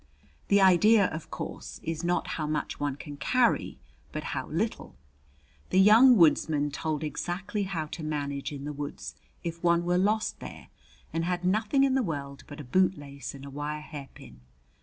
The 0.47 0.59
idea, 0.59 1.05
of 1.09 1.29
course, 1.29 1.79
is 1.83 2.03
not 2.03 2.25
how 2.41 2.47
much 2.47 2.79
one 2.79 2.95
can 2.95 3.17
carry, 3.17 3.77
but 4.11 4.23
how 4.33 4.47
little. 4.47 4.95
The 5.69 5.79
"Young 5.79 6.17
Woodsman" 6.17 6.71
told 6.71 7.03
exactly 7.03 7.65
how 7.65 7.85
to 7.85 8.03
manage 8.03 8.51
in 8.51 8.63
the 8.63 8.73
woods 8.73 9.13
if 9.43 9.63
one 9.63 9.85
were 9.85 9.99
lost 9.99 10.39
there 10.39 10.69
and 11.13 11.23
had 11.23 11.45
nothing 11.45 11.83
in 11.83 11.93
the 11.93 12.01
world 12.01 12.43
but 12.47 12.59
a 12.59 12.63
bootlace 12.63 13.35
and 13.35 13.45
a 13.45 13.51
wire 13.51 13.81
hairpin. 13.81 14.41